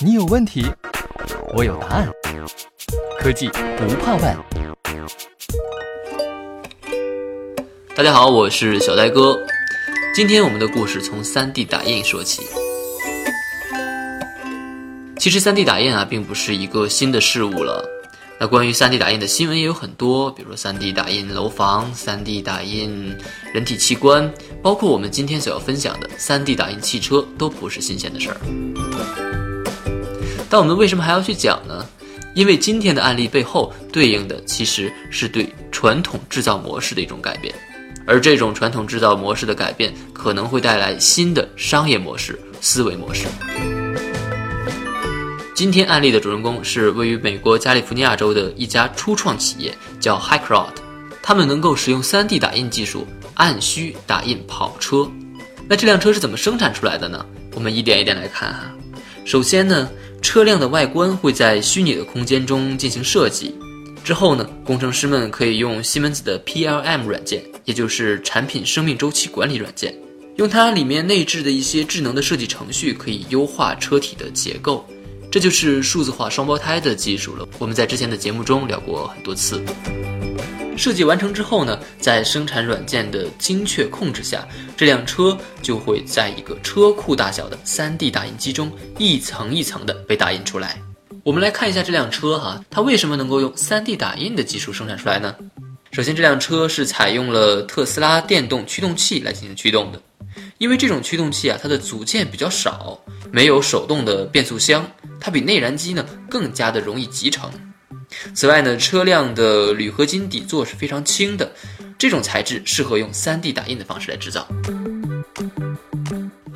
[0.00, 0.64] 你有问题，
[1.54, 2.08] 我有答案。
[3.18, 4.36] 科技不怕问。
[7.96, 9.38] 大家好，我是小呆哥。
[10.14, 12.42] 今天我们的故事从 3D 打印说起。
[15.18, 17.84] 其实 3D 打印啊，并不是一个新的事物了。
[18.40, 23.16] 那关于 3D 打印的新闻也有很多，比如说 3D 打印楼房、3D 打印
[23.52, 24.32] 人体器官，
[24.62, 28.36] 包括我们今天所要分享的 3D 打印汽车，都不是新鲜的事儿。
[30.48, 31.84] 但我们为什么还要去讲呢？
[32.32, 37.52] 因为今天的案例背后对应的其实是对传统制造模式的一种改变，
[38.06, 43.26] 而这种传统制造模式的改变可能会带来新的商业模式、思维模式。
[45.58, 50.70] 今天案例的主人公是位于美国加利福尼亚州的一家初创企业，叫 Hicrod。
[51.20, 53.04] 他们能够使用 3D 打印技术
[53.34, 55.10] 按需打印跑车。
[55.68, 57.26] 那这辆车是怎么生产出来的呢？
[57.56, 58.72] 我们一点一点来看哈。
[59.24, 59.90] 首先呢，
[60.22, 63.52] 车辆的外观会在虚拟的空间中进行设计。
[64.04, 69.92] 之后呢，工程师们可以用西门子的 PLM 软件，也就是产品生命周期管理软件，
[70.36, 74.88] 用它里面内置的一些智能的设计程序，可以优化车体的结构。
[75.30, 77.46] 这就是数字化双胞胎的技术了。
[77.58, 79.62] 我们在之前的节目中聊过很多次。
[80.76, 90.80] 设计完成之后呢，在生产软件的精确控制下，这辆车就会在一个车库大小的 3D 打印机中一层一层的被打印出来。
[91.24, 95.34] 我们来看一下这辆车哈，它为什么能够用 3D 打印的技术生产出来呢？
[95.90, 100.00] 首先，这辆车是采用了特斯拉电动驱动器来进行驱动的，
[100.58, 102.98] 因为这种驱动器啊，它的组件比较少，
[103.32, 104.88] 没有手动的变速箱。
[105.20, 107.50] 它比内燃机呢更加的容易集成。
[108.34, 111.52] 此外呢，车辆的铝合金底座是非常轻的，
[111.98, 114.46] 这种材质适合用 3D 打印的方式来制造。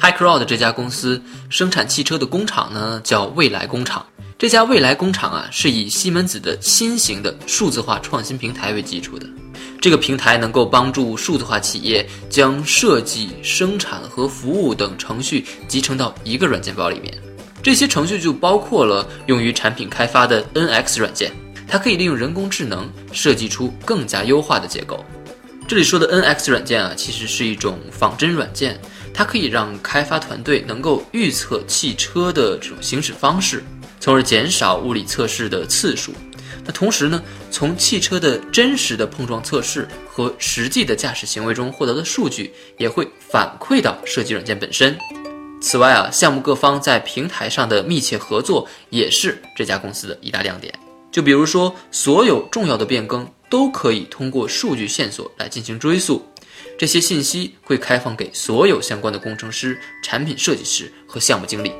[0.00, 4.04] Hicrod 这家公司生产汽车的工厂呢叫未来工厂。
[4.38, 9.26] 这家未来工厂啊是以西门子的新型的数字化创新平台为基础的。
[9.80, 17.12] 这个平台能够帮助数字化企业将设计、生产和服务等程序集成到一个软件包里面。
[17.62, 21.30] 这些程序就包括了用于产品开发的 NX 软件，
[21.68, 25.04] 它可以利用人工智能设计出更加优化的结构。
[25.68, 28.80] 这里说的 NX 软件啊，其实是一种仿真软件，
[29.14, 33.62] 它可以让开发团队能够预测汽车的这种行驶方式，
[34.00, 36.12] 从而减少物理测试的次数。
[36.64, 44.98] 那同时呢，从汽车的真实的碰撞测试和实际的驾驶行为中获得的数据，也会反馈到设计软件本身。
[45.62, 50.74] 此外啊，项目各方在平台上的密切合作也是这家公司的一大亮点。
[51.12, 56.26] 就比如说，所有重要的变更都可以通过数据线索来进行追溯，
[56.76, 61.72] 这些信息会开放给所有相关的工程师、产品设计师和项目经理。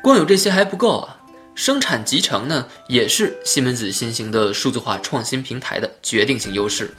[0.00, 1.18] 光有这些还不够啊，
[1.56, 6.94] 生产集成呢，也是西门子新型的数字化创新平台的决定性优势，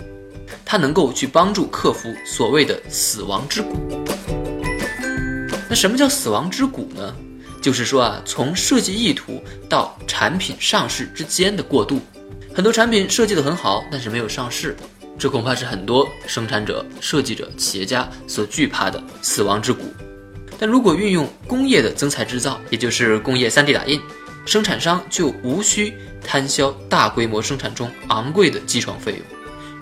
[0.65, 3.98] 它能够去帮助克服所谓的死亡之谷。
[5.69, 7.15] 那什么叫死亡之谷呢？
[7.61, 11.99] 就是说啊，从设计意图到产品上市之间的过渡，
[12.55, 14.75] 很多产品设计的很好，但是没有上市，
[15.17, 19.93] 这恐怕是很多生产者、设计者、企业家所惧怕的死亡之谷。
[20.57, 24.01] 但如果运用工业的增材制造，也就是工业 3D 打印，
[24.45, 25.93] 生产商就无需
[26.23, 29.21] 摊销大规模生产中昂贵的机床费用，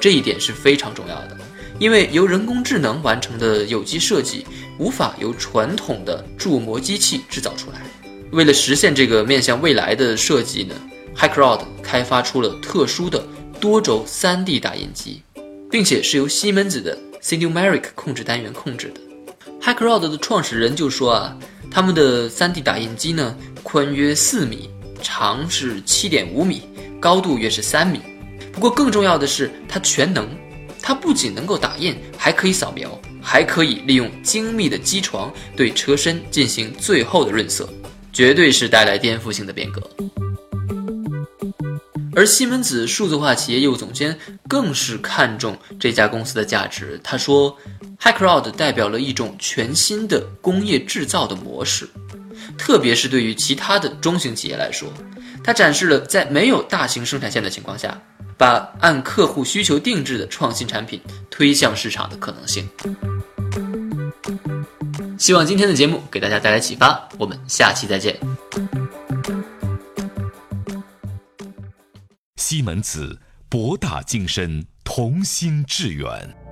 [0.02, 1.38] 这一点是非常重要的。
[1.79, 4.45] 因为由人工智能完成的有机设计
[4.79, 7.81] 无法由传统的铸模机器制造出来。
[8.31, 10.75] 为了实现这个面向未来的设计呢
[11.15, 13.25] ，Hicrod 开发出了特殊的
[13.59, 15.21] 多轴 3D 打印机，
[15.71, 19.01] 并且是由西门子的 Cinumeric 控制单元控制的。
[19.61, 21.38] Hicrod 的创始人就说啊，
[21.69, 24.69] 他们的 3D 打印机呢，宽约四米，
[25.01, 26.63] 长是7.5米，
[26.99, 28.01] 高度约是三米。
[28.51, 30.27] 不过更重要的是，它全能。
[30.88, 37.68] 它不仅能够打印，还可以扫描，还可以利用精密的机床对车身进行最后的润色，
[38.13, 39.81] 绝对是带来颠覆性的变革。
[42.16, 44.18] 而西门子数字化企业业务总监
[44.48, 46.98] 更是看重这家公司的价值。
[47.04, 47.54] 他说
[48.00, 51.86] h i c r o u d 代表了一种全新的工业制造的模式，
[52.57, 54.88] 特别是对于其他的中型企业来说，
[55.44, 58.01] 它展示了在没有大型生产线的情况下。”
[58.38, 62.69] 把按客户需求定制的创新产品推向市场的可能性。
[65.18, 68.16] 希望今天的节目给大家带来启发，我们下期再见。
[72.36, 73.19] 西门子，
[73.50, 76.46] 博大精深，同心致远。